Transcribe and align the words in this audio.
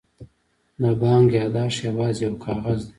د 0.81 0.83
بانک 1.01 1.29
یادښت 1.39 1.79
یوازې 1.87 2.21
یو 2.25 2.33
کاغذ 2.45 2.79
دی. 2.83 2.89